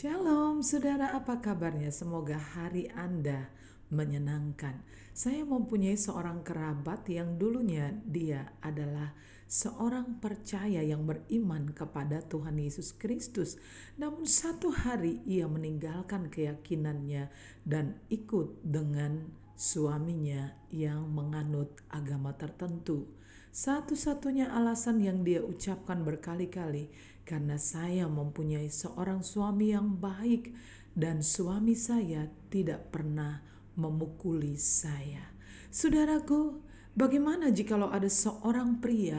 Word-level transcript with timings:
Shalom 0.00 0.64
saudara. 0.64 1.12
Apa 1.12 1.44
kabarnya? 1.44 1.92
Semoga 1.92 2.40
hari 2.40 2.88
Anda 2.96 3.52
menyenangkan. 3.92 4.80
Saya 5.12 5.44
mempunyai 5.44 5.92
seorang 5.92 6.40
kerabat 6.40 7.04
yang 7.12 7.36
dulunya 7.36 7.92
dia 8.08 8.48
adalah 8.64 9.12
seorang 9.44 10.16
percaya 10.16 10.80
yang 10.80 11.04
beriman 11.04 11.76
kepada 11.76 12.24
Tuhan 12.24 12.56
Yesus 12.56 12.96
Kristus. 12.96 13.60
Namun 14.00 14.24
satu 14.24 14.72
hari 14.72 15.20
ia 15.28 15.44
meninggalkan 15.44 16.32
keyakinannya 16.32 17.28
dan 17.68 18.00
ikut 18.08 18.56
dengan 18.64 19.28
suaminya 19.52 20.48
yang 20.72 21.12
menganut 21.12 21.76
agama 21.92 22.32
tertentu 22.40 23.04
satu-satunya 23.50 24.54
alasan 24.54 25.02
yang 25.02 25.26
dia 25.26 25.42
ucapkan 25.42 26.06
berkali-kali 26.06 26.90
karena 27.26 27.58
saya 27.58 28.06
mempunyai 28.06 28.70
seorang 28.70 29.26
suami 29.26 29.74
yang 29.74 29.98
baik 29.98 30.54
dan 30.94 31.22
suami 31.22 31.74
saya 31.74 32.30
tidak 32.50 32.94
pernah 32.94 33.42
memukuli 33.78 34.54
saya. 34.58 35.34
Saudaraku, 35.70 36.62
bagaimana 36.94 37.54
jikalau 37.54 37.90
ada 37.90 38.10
seorang 38.10 38.82
pria 38.82 39.18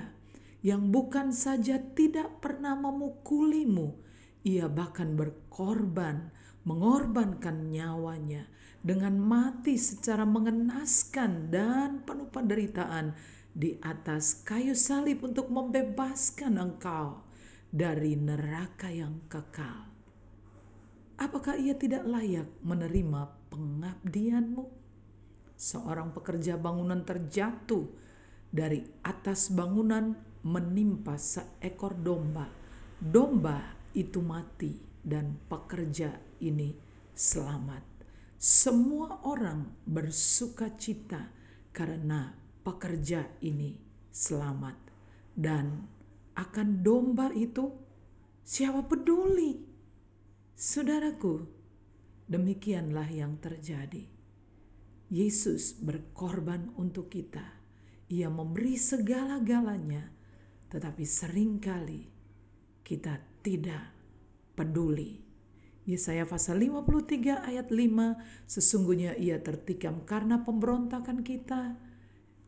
yang 0.64 0.92
bukan 0.92 1.32
saja 1.32 1.80
tidak 1.80 2.44
pernah 2.44 2.76
memukulimu, 2.76 3.96
ia 4.44 4.68
bahkan 4.68 5.16
berkorban, 5.16 6.32
mengorbankan 6.68 7.72
nyawanya 7.72 8.46
dengan 8.82 9.18
mati 9.18 9.78
secara 9.78 10.26
mengenaskan 10.26 11.54
dan 11.54 12.02
penuh 12.02 12.30
penderitaan 12.30 13.14
di 13.52 13.76
atas 13.84 14.48
kayu 14.48 14.72
salib 14.72 15.28
untuk 15.28 15.52
membebaskan 15.52 16.56
engkau 16.56 17.24
dari 17.72 18.16
neraka 18.16 18.92
yang 18.92 19.24
kekal. 19.28 19.88
Apakah 21.22 21.56
ia 21.60 21.78
tidak 21.78 22.04
layak 22.08 22.50
menerima 22.66 23.30
pengabdianmu? 23.54 24.66
Seorang 25.54 26.12
pekerja 26.18 26.58
bangunan 26.58 27.06
terjatuh 27.06 27.86
dari 28.50 28.82
atas 29.06 29.54
bangunan 29.54 30.18
menimpa 30.42 31.16
seekor 31.22 31.94
domba. 31.94 32.50
Domba 32.98 33.62
itu 33.94 34.20
mati 34.26 34.74
dan 35.06 35.38
pekerja 35.46 36.18
ini 36.42 36.74
selamat. 37.14 37.86
Semua 38.42 39.22
orang 39.30 39.70
bersuka 39.86 40.74
cita 40.74 41.30
karena 41.70 42.41
pekerja 42.62 43.26
ini 43.42 43.78
selamat. 44.10 44.78
Dan 45.32 45.86
akan 46.38 46.68
domba 46.82 47.30
itu 47.34 47.72
siapa 48.44 48.86
peduli? 48.86 49.58
Saudaraku 50.56 51.42
demikianlah 52.30 53.10
yang 53.10 53.42
terjadi. 53.42 54.08
Yesus 55.12 55.76
berkorban 55.76 56.72
untuk 56.80 57.12
kita. 57.12 57.44
Ia 58.12 58.32
memberi 58.32 58.76
segala-galanya 58.80 60.22
tetapi 60.72 61.04
sering 61.04 61.60
kali 61.60 62.08
kita 62.80 63.20
tidak 63.44 63.92
peduli. 64.56 65.20
Yesaya 65.84 66.24
pasal 66.24 66.62
53 66.62 67.42
ayat 67.42 67.74
5 67.74 68.46
Sesungguhnya 68.46 69.18
ia 69.18 69.42
tertikam 69.42 70.06
karena 70.06 70.46
pemberontakan 70.46 71.26
kita 71.26 71.76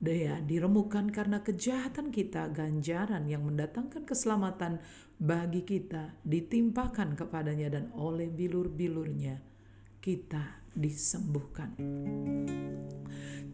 Daya 0.03 0.43
diremukkan 0.43 1.15
karena 1.15 1.39
kejahatan 1.47 2.11
kita, 2.11 2.51
ganjaran 2.51 3.23
yang 3.23 3.47
mendatangkan 3.47 4.03
keselamatan 4.03 4.83
bagi 5.15 5.63
kita 5.63 6.19
ditimpakan 6.27 7.15
kepadanya 7.15 7.79
dan 7.79 7.87
oleh 7.95 8.27
bilur-bilurnya 8.27 9.39
kita 10.03 10.59
disembuhkan. 10.75 11.71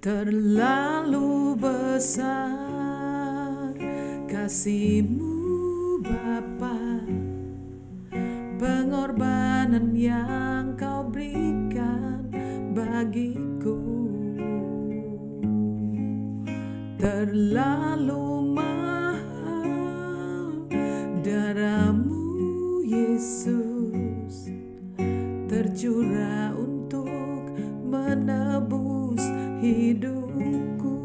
Terlalu 0.02 1.54
besar 1.54 2.50
kasihmu 4.26 5.38
Bapa, 6.02 7.06
pengorbanan 8.58 9.94
yang 9.94 10.74
kau 10.74 10.89
terlalu 17.00 18.60
mahal 18.60 19.72
darahmu 21.24 22.84
Yesus. 22.84 24.52
Tercurah 25.48 26.52
untuk 26.60 27.56
menebus 27.88 29.24
hidupku. 29.64 31.00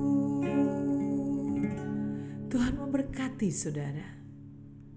Tuhan 2.51 2.75
memberkati 2.75 3.55
saudara 3.55 4.24